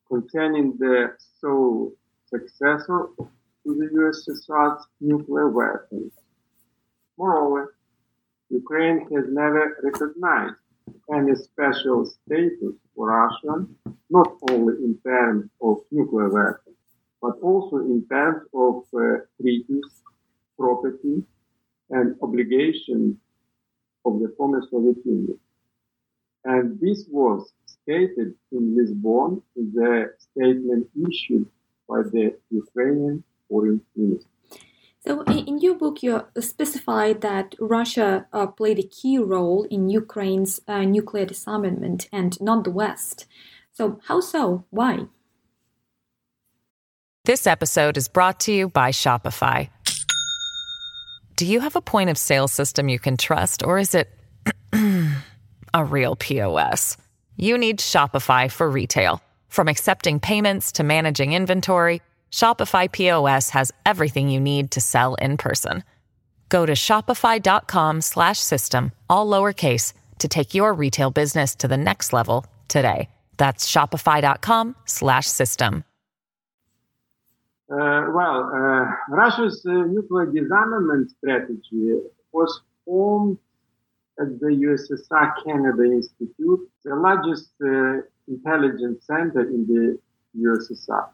concerning 0.08 0.76
the 0.78 1.12
sole 1.40 1.92
successor 2.26 3.08
to 3.18 3.70
the 3.78 3.88
USSR's 4.00 4.86
nuclear 5.00 5.48
weapons. 5.48 6.12
Moreover, 7.18 7.74
Ukraine 8.50 9.00
has 9.12 9.24
never 9.28 9.76
recognized 9.82 10.54
any 11.14 11.34
special 11.34 12.04
status 12.04 12.74
for 12.94 13.08
Russia, 13.08 13.66
not 14.10 14.36
only 14.50 14.74
in 14.84 14.98
terms 15.04 15.50
of 15.60 15.78
nuclear 15.90 16.28
weapons, 16.30 16.76
but 17.20 17.34
also 17.42 17.76
in 17.78 18.06
terms 18.10 18.42
of 18.54 18.84
uh, 18.94 19.18
treaties, 19.40 20.02
property, 20.58 21.22
and 21.90 22.16
obligations 22.22 23.16
of 24.04 24.20
the 24.20 24.32
former 24.36 24.62
Soviet 24.70 24.96
Union. 25.04 25.38
And 26.44 26.78
this 26.80 27.04
was 27.10 27.52
stated 27.64 28.34
in 28.52 28.76
Lisbon 28.76 29.42
in 29.56 29.72
the 29.74 30.12
statement 30.18 30.88
issued 31.08 31.46
by 31.88 32.02
the 32.02 32.36
Ukrainian 32.50 33.22
foreign 33.48 33.80
minister. 33.94 34.35
So, 35.06 35.22
in 35.22 35.58
your 35.58 35.76
book, 35.76 36.02
you 36.02 36.26
specify 36.40 37.12
that 37.12 37.54
Russia 37.60 38.26
uh, 38.32 38.48
played 38.48 38.80
a 38.80 38.82
key 38.82 39.18
role 39.18 39.62
in 39.70 39.88
Ukraine's 39.88 40.60
uh, 40.66 40.82
nuclear 40.82 41.24
disarmament 41.24 42.08
and 42.12 42.40
not 42.40 42.64
the 42.64 42.70
West. 42.70 43.26
So, 43.72 44.00
how 44.08 44.18
so? 44.18 44.64
Why? 44.70 45.06
This 47.24 47.46
episode 47.46 47.96
is 47.96 48.08
brought 48.08 48.40
to 48.40 48.52
you 48.52 48.68
by 48.68 48.90
Shopify. 48.90 49.68
Do 51.36 51.46
you 51.46 51.60
have 51.60 51.76
a 51.76 51.80
point 51.80 52.10
of 52.10 52.18
sale 52.18 52.48
system 52.48 52.88
you 52.88 52.98
can 52.98 53.16
trust, 53.16 53.62
or 53.62 53.78
is 53.78 53.94
it 53.94 54.08
a 55.72 55.84
real 55.84 56.16
POS? 56.16 56.96
You 57.36 57.58
need 57.58 57.78
Shopify 57.78 58.50
for 58.50 58.68
retail. 58.68 59.22
From 59.50 59.68
accepting 59.68 60.18
payments 60.18 60.72
to 60.72 60.82
managing 60.82 61.32
inventory, 61.32 62.02
Shopify 62.30 62.90
POS 62.90 63.50
has 63.50 63.70
everything 63.84 64.30
you 64.30 64.40
need 64.40 64.70
to 64.70 64.80
sell 64.80 65.16
in 65.16 65.36
person. 65.36 65.84
Go 66.48 66.64
to 66.64 66.74
shopify.com/system 66.74 68.92
all 69.10 69.26
lowercase 69.26 69.92
to 70.20 70.28
take 70.28 70.54
your 70.54 70.72
retail 70.72 71.10
business 71.10 71.56
to 71.56 71.68
the 71.68 71.76
next 71.76 72.12
level 72.12 72.46
today. 72.68 73.08
That's 73.36 73.70
shopify.com/system. 73.70 75.84
Uh, 77.68 78.06
well, 78.14 78.48
uh, 78.54 78.86
Russia's 79.08 79.66
uh, 79.66 79.72
nuclear 79.72 80.26
disarmament 80.26 81.10
strategy 81.10 81.98
was 82.32 82.60
formed 82.84 83.38
at 84.20 84.38
the 84.38 84.46
USSR 84.46 85.34
Canada 85.44 85.82
Institute, 85.82 86.60
the 86.84 86.94
largest 86.94 87.50
uh, 87.60 88.02
intelligence 88.28 89.04
center 89.04 89.40
in 89.40 89.66
the 89.66 89.98
USSR 90.38 91.08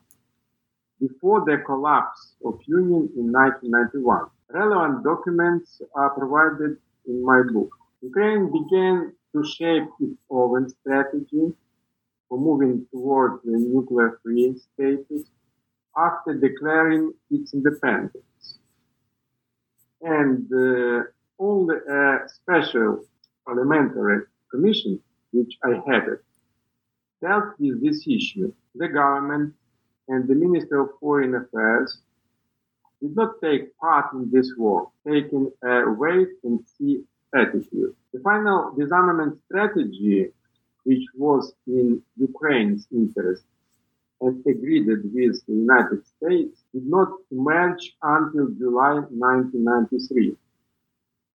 before 1.02 1.44
the 1.44 1.58
collapse 1.66 2.34
of 2.44 2.60
Union 2.66 3.10
in 3.16 3.26
1991. 3.32 4.26
Relevant 4.50 5.02
documents 5.02 5.82
are 5.94 6.10
provided 6.10 6.76
in 7.06 7.24
my 7.24 7.42
book. 7.52 7.70
Ukraine 8.00 8.44
began 8.58 9.12
to 9.32 9.40
shape 9.56 9.88
its 10.00 10.18
own 10.30 10.68
strategy 10.68 11.46
for 12.28 12.38
moving 12.38 12.86
towards 12.92 13.42
the 13.44 13.58
nuclear-free 13.74 14.54
status 14.66 15.22
after 15.96 16.34
declaring 16.34 17.12
its 17.30 17.52
independence. 17.52 18.58
And 20.02 20.46
uh, 20.52 21.04
only 21.38 21.76
a 21.88 22.28
special 22.28 23.04
parliamentary 23.44 24.20
commission, 24.50 25.00
which 25.32 25.54
I 25.64 25.80
headed, 25.86 26.18
dealt 27.20 27.58
with 27.58 27.82
this 27.82 28.06
issue. 28.06 28.52
The 28.74 28.88
government 28.88 29.54
and 30.08 30.28
the 30.28 30.34
Minister 30.34 30.80
of 30.80 30.90
Foreign 31.00 31.34
Affairs 31.34 31.98
did 33.00 33.16
not 33.16 33.40
take 33.42 33.76
part 33.78 34.12
in 34.12 34.30
this 34.30 34.52
war, 34.56 34.90
taking 35.06 35.50
a 35.64 35.90
wait 35.90 36.28
and 36.44 36.60
see 36.78 37.02
attitude. 37.34 37.94
The 38.12 38.20
final 38.20 38.74
disarmament 38.78 39.40
strategy, 39.46 40.28
which 40.84 41.04
was 41.16 41.52
in 41.66 42.02
Ukraine's 42.16 42.86
interest 42.92 43.44
and 44.20 44.44
agreed 44.46 44.86
with 44.86 45.02
the 45.02 45.42
United 45.48 46.06
States, 46.06 46.62
did 46.72 46.86
not 46.86 47.08
emerge 47.30 47.96
until 48.02 48.48
July 48.58 48.94
1993. 49.10 50.36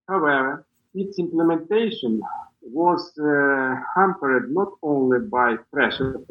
However, 0.08 0.65
its 0.93 1.19
implementation 1.19 2.21
was 2.62 3.12
uh, 3.19 3.75
hampered 3.95 4.53
not 4.53 4.71
only 4.82 5.19
by 5.19 5.58
pressure 5.73 6.21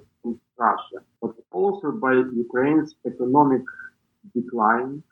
Russia, 0.59 0.99
but 1.21 1.35
also 1.53 1.92
by 1.92 2.12
Ukraine's 2.12 2.95
economic 3.07 3.62
decline, 4.35 5.03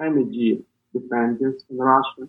energy 0.00 0.64
dependence 0.92 1.64
on 1.70 1.78
Russia, 1.78 2.28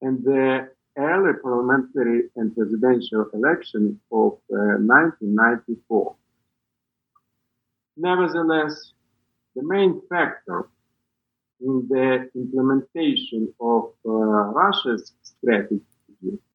and 0.00 0.22
the 0.24 0.68
early 0.96 1.32
parliamentary 1.42 2.28
and 2.36 2.54
presidential 2.54 3.26
election 3.32 4.00
of 4.10 4.32
uh, 4.52 4.76
1994. 4.80 6.14
Nevertheless, 7.96 8.92
the 9.54 9.62
main 9.62 10.00
factor 10.08 10.68
in 11.60 11.86
the 11.88 12.28
implementation 12.34 13.52
of 13.60 13.92
uh, 14.04 14.10
Russia's 14.10 15.12
strategy 15.22 15.80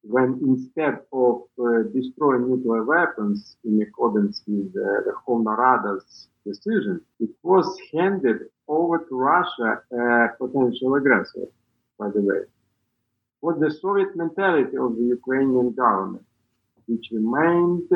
when 0.02 0.38
instead 0.42 1.00
of 1.12 1.42
uh, 1.58 1.82
destroying 1.94 2.48
nuclear 2.48 2.84
weapons 2.84 3.56
in 3.64 3.82
accordance 3.82 4.42
with 4.46 4.68
uh, 4.76 5.02
the 5.04 5.12
Verkhovna 5.12 5.56
Rada's 5.56 6.28
decision, 6.46 7.00
it 7.20 7.30
was 7.42 7.66
handed 7.92 8.38
over 8.68 8.98
to 8.98 9.16
Russia, 9.16 9.82
a 9.92 10.28
potential 10.38 10.94
aggressor, 10.94 11.46
by 11.98 12.08
the 12.10 12.20
way. 12.20 12.40
Was 13.42 13.58
the 13.60 13.70
Soviet 13.70 14.16
mentality 14.16 14.76
of 14.76 14.96
the 14.96 15.04
Ukrainian 15.18 15.72
government, 15.72 16.24
which 16.86 17.06
remained 17.12 17.88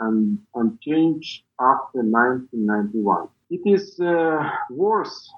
un- 0.00 0.38
unchanged 0.54 1.42
after 1.60 2.00
1991. 2.02 3.28
It 3.50 3.62
is 3.66 3.98
uh, 4.00 4.48
worse 4.70 5.30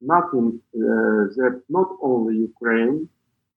nothing 0.00 0.60
uh, 0.74 0.80
that 1.38 1.62
not 1.68 1.88
only 2.02 2.36
Ukraine 2.50 3.08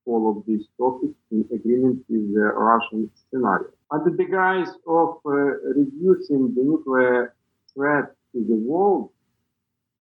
all 0.06 0.38
of 0.38 0.46
these 0.46 0.66
topics 0.78 1.14
in 1.32 1.46
agreement 1.54 2.04
with 2.10 2.34
the 2.34 2.42
Russian 2.42 3.10
scenario. 3.30 3.70
Under 3.92 4.12
the 4.12 4.26
guise 4.26 4.72
of 4.88 5.18
uh, 5.26 5.32
reducing 5.32 6.54
the 6.56 6.64
nuclear 6.64 7.34
threat 7.74 8.14
to 8.34 8.46
the 8.48 8.56
world, 8.56 9.10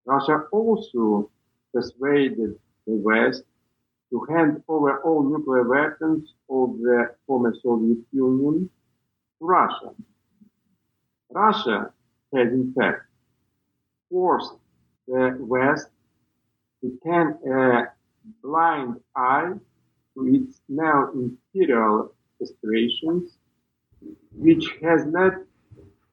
Russia 0.04 0.44
also 0.52 1.30
persuaded 1.72 2.58
the 2.86 2.94
West 2.94 3.42
to 4.10 4.26
hand 4.30 4.62
over 4.68 5.00
all 5.00 5.22
nuclear 5.22 5.62
weapons 5.62 6.34
of 6.48 6.78
the 6.78 7.14
former 7.26 7.54
Soviet 7.62 7.98
Union 8.12 8.70
to 9.38 9.46
Russia. 9.46 9.90
Russia 11.30 11.92
has 12.34 12.48
in 12.52 12.72
fact 12.76 13.02
forced 14.10 14.54
the 15.08 15.36
West 15.40 15.88
to 16.80 16.98
turn 17.04 17.38
a 17.50 17.88
blind 18.42 19.00
eye 19.16 19.54
its 20.16 20.60
now 20.68 21.10
imperial 21.12 22.12
aspirations, 22.40 23.36
which 24.32 24.64
has 24.82 25.06
led 25.06 25.32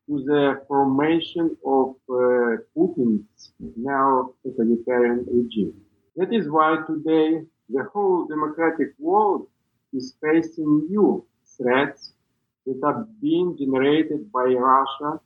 to 0.07 0.23
the 0.23 0.61
formation 0.67 1.55
of 1.65 1.95
uh, 2.09 2.57
Putin's 2.75 3.53
now 3.77 4.33
totalitarian 4.43 5.25
regime. 5.31 5.73
That 6.15 6.33
is 6.33 6.49
why 6.49 6.77
today 6.87 7.41
the 7.69 7.83
whole 7.93 8.27
democratic 8.27 8.89
world 8.99 9.47
is 9.93 10.15
facing 10.21 10.87
new 10.89 11.25
threats 11.57 12.13
that 12.65 12.79
are 12.83 13.07
being 13.21 13.57
generated 13.57 14.31
by 14.31 14.43
Russia 14.43 15.19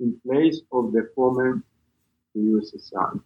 in 0.00 0.18
place 0.26 0.60
of 0.72 0.92
the 0.92 1.10
former 1.14 1.62
USSR. 2.36 3.20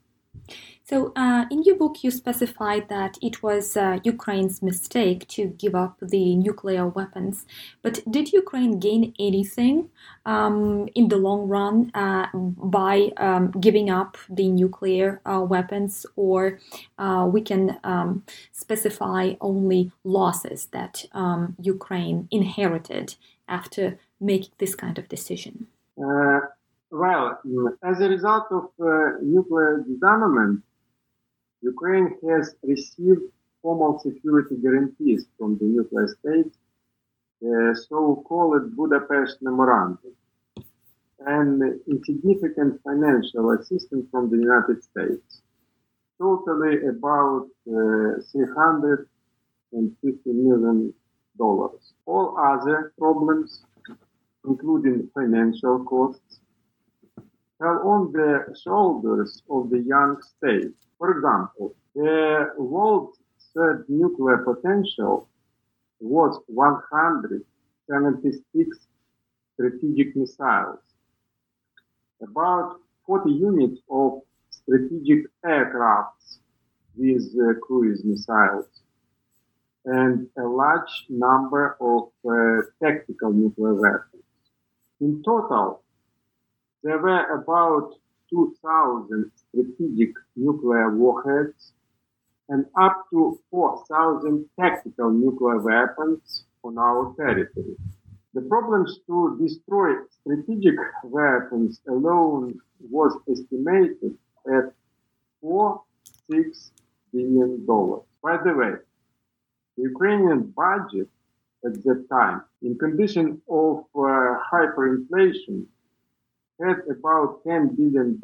So, 0.87 1.13
uh, 1.17 1.47
in 1.51 1.63
your 1.63 1.77
book, 1.77 2.05
you 2.05 2.11
specified 2.11 2.91
that 2.91 3.17
it 3.23 3.43
was 3.43 3.75
uh, 3.75 4.01
Ukraine's 4.05 4.61
mistake 4.63 5.27
to 5.29 5.47
give 5.47 5.75
up 5.75 5.97
the 6.03 6.37
nuclear 6.37 6.87
weapons. 6.87 7.47
But 7.81 8.01
did 8.11 8.35
Ukraine 8.35 8.79
gain 8.79 9.15
anything 9.19 9.89
um, 10.27 10.89
in 10.95 11.09
the 11.09 11.17
long 11.17 11.49
run 11.49 11.91
uh, 11.95 12.27
by 12.35 13.13
um, 13.17 13.51
giving 13.53 13.89
up 13.89 14.19
the 14.29 14.49
nuclear 14.51 15.23
uh, 15.25 15.41
weapons, 15.41 16.05
or 16.17 16.59
uh, 16.99 17.27
we 17.33 17.41
can 17.41 17.79
um, 17.83 18.23
specify 18.53 19.35
only 19.41 19.91
losses 20.05 20.67
that 20.73 21.07
um, 21.13 21.57
Ukraine 21.59 22.29
inherited 22.31 23.15
after 23.49 23.99
making 24.21 24.53
this 24.59 24.75
kind 24.75 24.99
of 24.99 25.09
decision? 25.09 25.67
Uh, 26.95 27.35
well, 27.45 27.75
as 27.83 28.01
a 28.01 28.09
result 28.09 28.47
of 28.53 28.69
nuclear 29.21 29.83
disarmament, 29.89 30.63
Ukraine 31.61 32.17
has 32.29 32.55
received 32.63 33.23
formal 33.63 33.99
security 33.99 34.55
guarantees 34.63 35.27
from 35.37 35.59
the 35.59 35.65
nuclear 35.65 36.07
states, 36.07 36.57
the 37.41 37.75
so-called 37.89 38.77
Budapest 38.77 39.43
Memorandum, 39.43 40.15
and 41.27 41.81
insignificant 41.89 42.81
financial 42.85 43.51
assistance 43.51 44.07
from 44.13 44.31
the 44.31 44.37
United 44.37 44.85
States, 44.85 45.43
totally 46.17 46.87
about 46.87 47.49
uh, 47.67 48.23
350 48.31 50.31
million 50.31 50.95
All 52.07 52.39
other 52.39 52.93
problems, 52.97 53.65
including 54.45 55.11
financial 55.13 55.85
costs, 55.85 56.39
fell 57.65 57.81
on 57.89 58.13
the 58.13 58.55
shoulders 58.63 59.43
of 59.49 59.71
the 59.71 59.81
young 59.81 60.21
state. 60.23 60.75
For 60.99 61.17
example, 61.17 61.75
the 61.95 62.51
world's 62.59 63.19
third 63.55 63.87
nuclear 63.89 64.39
potential 64.39 65.29
was 66.01 66.41
176 66.49 68.79
strategic 69.55 70.17
missiles, 70.17 70.81
about 72.23 72.81
40 73.07 73.33
units 73.33 73.81
of 73.91 74.21
strategic 74.51 75.27
aircrafts 75.45 76.39
with 76.97 77.23
uh, 77.41 77.55
cruise 77.67 78.05
missiles, 78.05 78.67
and 79.87 80.29
a 80.39 80.43
large 80.43 81.07
number 81.09 81.77
of 81.81 82.11
uh, 82.29 82.61
tactical 82.83 83.33
nuclear 83.33 83.75
weapons. 83.75 84.23
In 85.01 85.23
total, 85.23 85.84
there 86.85 86.99
were 86.99 87.25
about 87.41 87.95
2,000 88.31 89.33
strategic 89.35 90.13
nuclear 90.37 90.95
warheads 90.95 91.73
and 92.51 92.67
up 92.79 93.05
to 93.11 93.41
4,000 93.51 94.45
tactical 94.61 95.11
nuclear 95.11 95.59
weapons 95.59 96.45
on 96.63 96.77
our 96.77 97.15
territory. 97.17 97.77
The 98.35 98.43
problems 98.43 98.99
to 99.07 99.39
destroy 99.41 99.95
strategic 100.21 100.75
weapons 101.05 101.81
alone 101.89 102.59
was 102.91 103.17
estimated 103.31 104.19
at 104.47 104.73
four, 105.41 105.83
six 106.31 106.71
billion 107.13 107.65
dollars. 107.65 108.03
By 108.23 108.37
the 108.45 108.53
way, 108.53 108.73
the 109.77 109.83
Ukrainian 109.85 110.53
budget 110.63 111.09
at 111.65 111.83
that 111.85 112.07
time, 112.11 112.43
in 112.61 112.77
condition 112.77 113.41
of 113.49 113.85
uh, 113.95 114.37
hyperinflation, 114.53 115.67
had 116.61 116.77
about 116.91 117.45
$10 117.45 117.77
billion 117.77 118.21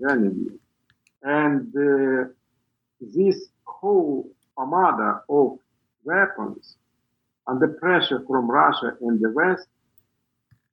revenue. 0.00 0.58
And 1.22 1.74
uh, 1.76 2.32
this 3.00 3.48
whole 3.64 4.30
armada 4.56 5.22
of 5.28 5.58
weapons 6.04 6.76
under 7.46 7.68
pressure 7.68 8.24
from 8.26 8.50
Russia 8.50 8.96
and 9.00 9.20
the 9.20 9.30
West 9.30 9.68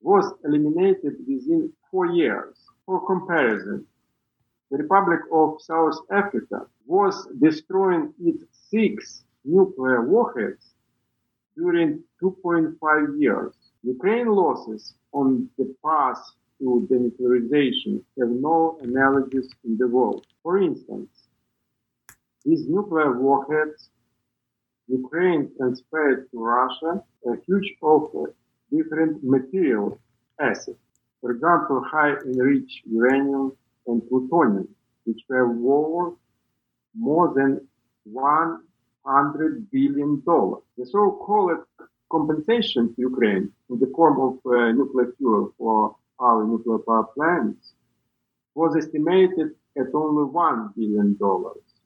was 0.01 0.33
eliminated 0.43 1.15
within 1.27 1.71
four 1.89 2.07
years. 2.07 2.55
For 2.85 3.05
comparison, 3.05 3.85
the 4.69 4.77
Republic 4.77 5.19
of 5.31 5.61
South 5.61 5.97
Africa 6.11 6.67
was 6.85 7.27
destroying 7.39 8.13
its 8.21 8.43
six 8.69 9.23
nuclear 9.43 10.01
warheads 10.07 10.73
during 11.55 12.03
2.5 12.21 13.19
years. 13.19 13.53
Ukraine 13.83 14.27
losses 14.27 14.95
on 15.11 15.49
the 15.57 15.73
path 15.83 16.21
to 16.59 16.87
denuclearization 16.89 18.01
have 18.19 18.29
no 18.29 18.77
analogies 18.81 19.49
in 19.63 19.77
the 19.77 19.87
world. 19.87 20.25
For 20.43 20.61
instance, 20.61 21.09
these 22.43 22.67
nuclear 22.67 23.19
warheads, 23.19 23.89
Ukraine 24.87 25.51
transferred 25.57 26.29
to 26.31 26.37
Russia 26.39 27.03
a 27.27 27.35
huge 27.45 27.75
offer, 27.81 28.35
different 28.71 29.23
material 29.23 29.99
assets. 30.39 30.77
For 31.21 31.31
example, 31.31 31.83
high 31.83 32.13
enriched 32.27 32.81
uranium 32.85 33.57
and 33.87 34.07
plutonium, 34.07 34.67
which 35.05 35.21
were 35.27 35.51
worth 35.51 36.13
more 36.95 37.33
than 37.35 37.67
100 38.03 39.71
billion 39.71 40.21
dollars. 40.23 40.63
The 40.77 40.85
so-called 40.85 41.63
compensation 42.11 42.93
to 42.93 43.01
Ukraine 43.01 43.51
in 43.69 43.79
the 43.79 43.91
form 43.95 44.17
of 44.27 44.33
uh, 44.45 44.71
nuclear 44.71 45.13
fuel 45.17 45.53
for 45.57 45.95
our 46.19 46.45
nuclear 46.45 46.79
power 46.79 47.05
plants 47.15 47.73
was 48.53 48.75
estimated 48.77 49.51
at 49.77 49.87
only 49.93 50.31
$1 50.31 50.75
billion. 50.75 51.17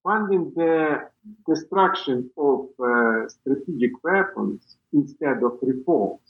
Funding 0.04 0.52
the 0.56 1.10
destruction 1.48 2.30
of 2.38 2.68
uh, 2.80 3.28
strategic 3.28 3.92
weapons 4.04 4.78
instead 4.94 5.44
of 5.44 5.58
reforms 5.62 6.22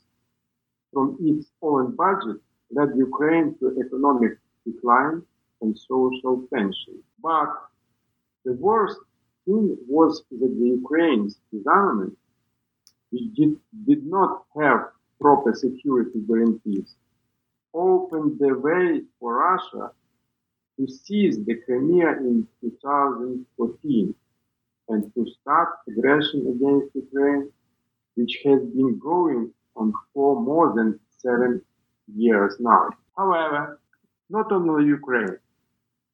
from 0.91 1.17
its 1.21 1.47
own 1.61 1.95
budget 1.95 2.37
led 2.71 2.89
Ukraine 2.95 3.55
to 3.59 3.77
economic 3.83 4.37
decline 4.65 5.21
and 5.61 5.77
social 5.77 6.43
tension. 6.53 6.95
But 7.21 7.49
the 8.45 8.53
worst 8.53 8.97
thing 9.45 9.77
was 9.87 10.23
that 10.31 10.51
the 10.59 10.67
Ukraine's 10.81 11.39
government 11.65 12.17
did, 13.11 13.55
did 13.87 14.05
not 14.05 14.45
have 14.59 14.89
proper 15.19 15.53
security 15.53 16.19
guarantees 16.27 16.95
opened 17.73 18.39
the 18.39 18.57
way 18.57 19.01
for 19.19 19.35
Russia 19.35 19.91
to 20.77 20.87
seize 20.87 21.37
the 21.45 21.55
Crimea 21.65 22.11
in 22.19 22.47
2014 22.61 24.15
and 24.89 25.13
to 25.13 25.25
start 25.41 25.69
aggression 25.87 26.47
against 26.53 26.95
Ukraine, 26.95 27.51
which 28.15 28.39
has 28.45 28.61
been 28.77 28.97
going 28.99 29.51
on 29.75 29.93
for 30.13 30.41
more 30.41 30.73
than 30.75 30.99
seven 31.17 31.61
years 32.15 32.55
now. 32.59 32.89
However, 33.17 33.79
not 34.29 34.51
only 34.51 34.85
Ukraine, 34.85 35.37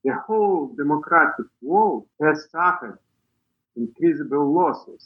the 0.03 0.13
whole 0.25 0.67
democratic 0.75 1.47
world 1.61 2.05
has 2.21 2.47
suffered 2.51 2.99
increasable 3.75 4.53
losses 4.53 5.03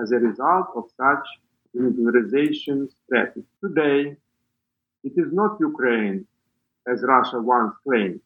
as 0.00 0.12
a 0.12 0.16
result 0.16 0.68
of 0.76 0.84
such 0.96 1.26
militarization 1.74 2.88
strategy. 3.04 3.44
Today, 3.62 4.16
it 5.04 5.12
is 5.16 5.32
not 5.32 5.58
Ukraine, 5.60 6.26
as 6.86 7.02
Russia 7.02 7.40
once 7.40 7.74
claimed, 7.84 8.20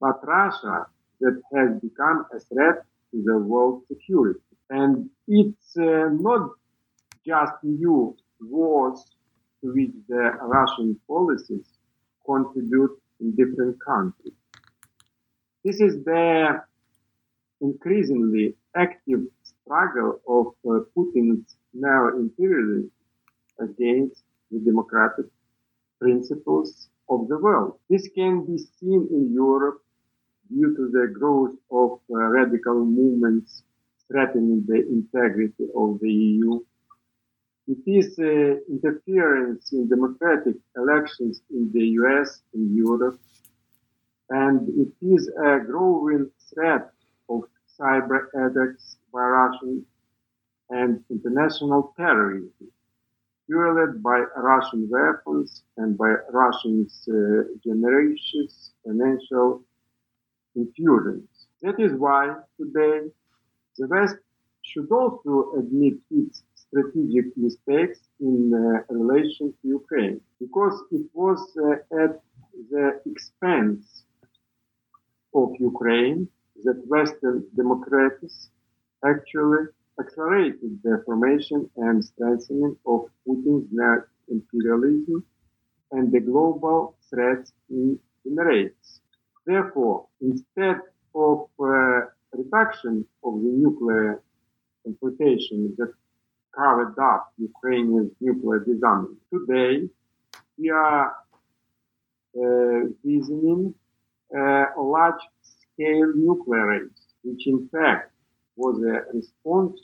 but 0.00 0.26
Russia 0.26 0.86
that 1.20 1.40
has 1.54 1.80
become 1.80 2.26
a 2.34 2.38
threat 2.40 2.84
to 3.10 3.22
the 3.24 3.38
world 3.38 3.82
security. 3.88 4.40
And 4.70 5.10
it's 5.28 5.76
uh, 5.76 6.08
not 6.10 6.50
just 7.26 7.52
new 7.62 8.16
wars 8.40 9.04
to 9.60 9.72
which 9.72 9.94
the 10.08 10.24
Russian 10.42 10.98
policies 11.08 11.66
contribute 12.26 12.98
in 13.20 13.34
different 13.34 13.76
countries. 13.84 14.34
This 15.64 15.80
is 15.80 16.04
the 16.04 16.62
increasingly 17.60 18.54
active 18.76 19.22
struggle 19.42 20.20
of 20.28 20.46
uh, 20.68 20.84
Putin's 20.94 21.56
neo-imperialism 21.72 22.90
against 23.60 24.22
the 24.50 24.58
democratic 24.58 25.26
principles 26.04 26.88
of 27.08 27.28
the 27.28 27.38
world. 27.38 27.72
This 27.88 28.04
can 28.18 28.34
be 28.44 28.58
seen 28.78 29.02
in 29.16 29.32
Europe 29.32 29.80
due 30.54 30.70
to 30.78 30.84
the 30.96 31.06
growth 31.18 31.56
of 31.70 31.90
uh, 32.10 32.16
radical 32.38 32.78
movements 32.84 33.62
threatening 34.08 34.64
the 34.66 34.80
integrity 34.96 35.66
of 35.82 35.88
the 36.02 36.12
EU. 36.12 36.60
It 37.74 37.82
is 37.98 38.08
uh, 38.18 38.60
interference 38.74 39.72
in 39.72 39.88
democratic 39.88 40.56
elections 40.76 41.40
in 41.50 41.70
the 41.72 41.86
US 42.00 42.42
and 42.52 42.76
Europe, 42.76 43.18
and 44.28 44.60
it 44.82 44.92
is 45.14 45.22
a 45.28 45.52
growing 45.70 46.30
threat 46.50 46.90
of 47.30 47.40
cyber 47.78 48.20
attacks 48.42 48.98
by 49.10 49.24
Russian 49.38 49.86
and 50.68 51.02
international 51.08 51.94
terrorism 51.96 52.68
fueled 53.46 54.02
by 54.02 54.18
Russian 54.36 54.88
weapons 54.90 55.62
and 55.76 55.96
by 55.96 56.14
Russians' 56.30 57.06
uh, 57.08 57.14
generations 57.62 58.72
financial 58.84 59.62
infusions. 60.56 61.28
That 61.62 61.78
is 61.80 61.92
why 61.92 62.34
today 62.60 63.10
the 63.78 63.86
West 63.88 64.16
should 64.62 64.90
also 64.90 65.52
admit 65.58 65.94
its 66.10 66.42
strategic 66.54 67.36
mistakes 67.36 68.00
in 68.20 68.52
uh, 68.54 68.92
relation 68.92 69.52
to 69.60 69.68
Ukraine, 69.68 70.20
because 70.40 70.76
it 70.90 71.06
was 71.12 71.40
uh, 71.56 72.02
at 72.02 72.20
the 72.70 73.00
expense 73.06 74.04
of 75.34 75.48
Ukraine 75.58 76.28
that 76.64 76.78
Western 76.86 77.44
democracies 77.54 78.50
actually 79.04 79.64
accelerated 80.00 80.80
the 80.82 81.02
formation 81.06 81.70
and 81.76 82.04
strengthening 82.04 82.76
of 82.86 83.06
Putin's 83.26 83.68
imperialism 84.28 85.24
and 85.92 86.10
the 86.12 86.20
global 86.20 86.96
threats 87.10 87.52
it 87.70 87.98
generates. 88.24 89.00
Therefore, 89.46 90.06
instead 90.20 90.80
of 91.14 91.48
uh, 91.60 92.00
reduction 92.32 93.04
of 93.22 93.34
the 93.42 93.52
nuclear 93.62 94.22
confrontation 94.84 95.74
that 95.78 95.92
covered 96.56 96.98
up 96.98 97.32
Ukrainian 97.38 98.10
nuclear 98.20 98.60
disarmament, 98.60 99.18
today 99.32 99.88
we 100.58 100.70
are 100.70 101.14
uh, 102.36 102.80
uh, 104.36 104.64
a 104.76 104.82
large-scale 104.82 106.12
nuclear 106.16 106.66
race, 106.66 107.02
which 107.22 107.46
in 107.46 107.68
fact 107.68 108.13
was 108.56 108.82
a 108.82 109.16
response 109.16 109.80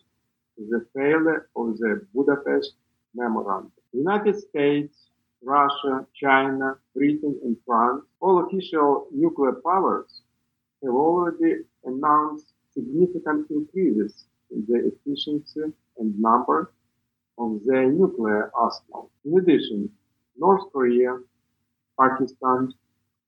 to 0.56 0.66
the 0.68 0.86
failure 0.94 1.48
of 1.56 1.78
the 1.78 2.06
Budapest 2.14 2.74
Memorandum. 3.14 3.72
The 3.92 3.98
United 3.98 4.36
States, 4.38 5.08
Russia, 5.42 6.06
China, 6.14 6.76
Britain, 6.94 7.38
and 7.42 7.56
France, 7.66 8.04
all 8.20 8.44
official 8.46 9.08
nuclear 9.12 9.54
powers, 9.64 10.22
have 10.82 10.94
already 10.94 11.62
announced 11.84 12.52
significant 12.72 13.50
increases 13.50 14.26
in 14.50 14.64
the 14.68 14.92
efficiency 14.92 15.72
and 15.98 16.18
number 16.20 16.72
of 17.38 17.60
their 17.66 17.90
nuclear 17.90 18.50
arsenal. 18.54 19.10
In 19.24 19.38
addition, 19.38 19.90
North 20.36 20.70
Korea, 20.72 21.18
Pakistan, 21.98 22.72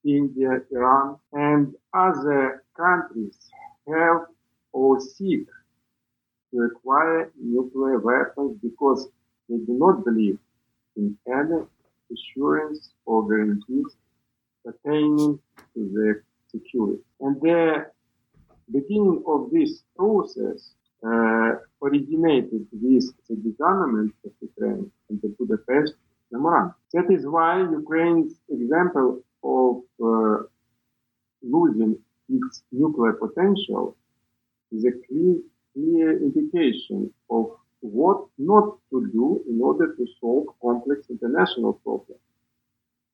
India, 0.04 0.60
Iran, 0.70 1.16
and 1.32 1.74
other 1.94 2.64
countries 2.76 3.38
have 3.88 4.26
or 4.72 5.00
seek 5.00 5.46
to 6.50 6.62
acquire 6.62 7.30
nuclear 7.40 7.98
weapons 7.98 8.56
because 8.62 9.08
they 9.48 9.56
do 9.56 9.74
not 9.78 10.04
believe 10.04 10.38
in 10.96 11.16
any 11.26 11.60
assurance 12.12 12.90
or 13.06 13.26
guarantees 13.28 13.96
pertaining 14.64 15.38
to 15.74 15.90
their 15.94 16.24
security. 16.50 17.02
And 17.20 17.40
the 17.40 17.86
beginning 18.70 19.22
of 19.26 19.50
this 19.50 19.82
process 19.96 20.72
uh, 21.04 21.52
originated 21.82 22.66
with 22.70 23.12
the 23.28 23.36
disarmament 23.36 24.14
of 24.24 24.32
Ukraine 24.40 24.90
and 25.08 25.20
the 25.22 25.34
Budapest 25.38 25.94
Memorandum. 26.30 26.74
That 26.92 27.10
is 27.10 27.26
why 27.26 27.60
Ukraine's 27.60 28.34
example 28.48 29.20
of 29.42 29.82
uh, 30.02 30.44
losing 31.42 31.98
its 32.28 32.62
nuclear 32.70 33.14
potential 33.14 33.96
is 34.72 34.84
a 34.84 34.92
clear, 35.06 35.36
clear 35.74 36.22
indication 36.22 37.12
of 37.30 37.56
what 37.80 38.26
not 38.38 38.78
to 38.90 39.10
do 39.12 39.42
in 39.48 39.60
order 39.60 39.94
to 39.96 40.06
solve 40.20 40.46
complex 40.60 41.06
international 41.10 41.74
problems 41.84 42.20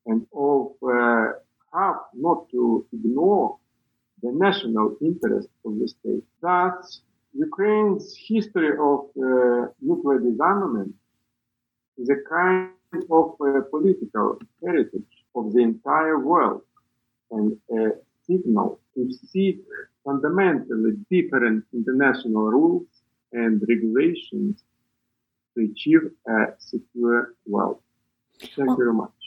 and 0.05 0.25
of 0.33 0.71
uh, 0.83 1.33
how 1.73 2.01
not 2.13 2.49
to 2.51 2.85
ignore 2.93 3.57
the 4.21 4.31
national 4.31 4.97
interest 5.01 5.49
of 5.65 5.79
the 5.79 5.87
state. 5.87 6.23
Thus, 6.41 7.01
Ukraine's 7.33 8.15
history 8.15 8.71
of 8.89 8.99
uh, 9.17 9.67
nuclear 9.81 10.19
disarmament 10.19 10.93
is 11.97 12.09
a 12.09 12.19
kind 12.29 12.71
of 13.09 13.35
uh, 13.39 13.61
political 13.69 14.39
heritage 14.63 15.13
of 15.35 15.53
the 15.53 15.61
entire 15.61 16.19
world 16.19 16.61
and 17.31 17.57
a 17.71 17.91
signal 18.25 18.79
to 18.95 19.11
seek 19.31 19.59
fundamentally 20.05 20.91
different 21.09 21.65
international 21.73 22.43
rules 22.43 22.87
and 23.33 23.61
regulations 23.67 24.63
to 25.55 25.65
achieve 25.71 26.01
a 26.27 26.53
secure 26.57 27.33
world. 27.45 27.79
Thank 28.39 28.57
well, 28.57 28.67
you 28.67 28.77
very 28.77 28.93
much. 28.93 29.18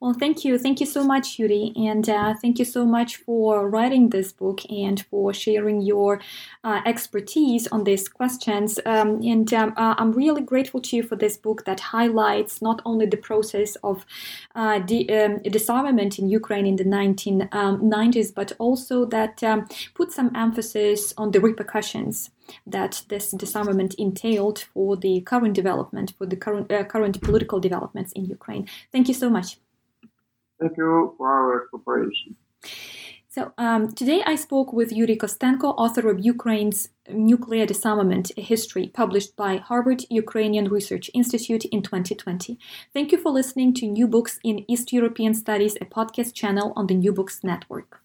Well, 0.00 0.12
thank 0.12 0.44
you. 0.44 0.58
Thank 0.58 0.80
you 0.80 0.86
so 0.86 1.04
much, 1.04 1.38
Yuri. 1.38 1.72
And 1.76 2.08
uh, 2.08 2.34
thank 2.34 2.58
you 2.58 2.64
so 2.64 2.84
much 2.84 3.16
for 3.16 3.68
writing 3.68 4.10
this 4.10 4.32
book 4.32 4.60
and 4.70 5.04
for 5.06 5.32
sharing 5.32 5.82
your 5.82 6.20
uh, 6.64 6.80
expertise 6.84 7.68
on 7.68 7.84
these 7.84 8.08
questions. 8.08 8.80
Um, 8.86 9.20
and 9.22 9.52
um, 9.54 9.74
uh, 9.76 9.94
I'm 9.98 10.12
really 10.12 10.42
grateful 10.42 10.80
to 10.82 10.96
you 10.96 11.02
for 11.02 11.16
this 11.16 11.36
book 11.36 11.64
that 11.64 11.80
highlights 11.80 12.60
not 12.60 12.82
only 12.84 13.06
the 13.06 13.16
process 13.16 13.76
of 13.76 14.04
uh, 14.54 14.80
de- 14.80 15.08
um, 15.08 15.38
disarmament 15.42 16.18
in 16.18 16.28
Ukraine 16.28 16.66
in 16.66 16.76
the 16.76 16.84
1990s, 16.84 18.34
but 18.34 18.52
also 18.58 19.04
that 19.06 19.42
um, 19.44 19.68
puts 19.94 20.16
some 20.16 20.32
emphasis 20.34 21.14
on 21.16 21.30
the 21.30 21.40
repercussions 21.40 22.30
that 22.66 23.02
this 23.08 23.30
disarmament 23.30 23.94
entailed 23.94 24.58
for 24.58 24.96
the 24.96 25.20
current 25.20 25.54
development, 25.54 26.14
for 26.16 26.26
the 26.26 26.36
current, 26.36 26.72
uh, 26.72 26.82
current 26.84 27.20
political 27.20 27.60
developments 27.60 28.12
in 28.12 28.24
Ukraine. 28.24 28.66
Thank 28.90 29.08
you 29.08 29.14
so 29.14 29.28
much. 29.30 29.58
Thank 30.60 30.76
you 30.76 31.14
for 31.16 31.28
our 31.28 31.68
cooperation. 31.70 32.36
So 33.30 33.52
um, 33.58 33.92
today 33.92 34.22
I 34.26 34.34
spoke 34.34 34.72
with 34.72 34.90
Yuri 34.90 35.16
Kostenko, 35.16 35.74
author 35.76 36.08
of 36.10 36.24
Ukraine's 36.24 36.88
Nuclear 37.08 37.66
Disarmament: 37.66 38.32
A 38.36 38.40
History, 38.40 38.88
published 38.88 39.36
by 39.36 39.58
Harvard 39.58 40.04
Ukrainian 40.10 40.68
Research 40.68 41.10
Institute 41.14 41.64
in 41.66 41.82
2020. 41.82 42.58
Thank 42.92 43.12
you 43.12 43.18
for 43.18 43.30
listening 43.30 43.74
to 43.74 43.86
New 43.86 44.08
Books 44.08 44.40
in 44.42 44.64
East 44.66 44.92
European 44.92 45.34
Studies, 45.34 45.76
a 45.76 45.84
podcast 45.84 46.34
channel 46.34 46.72
on 46.74 46.88
the 46.88 46.94
New 46.94 47.12
Books 47.12 47.44
Network. 47.44 48.00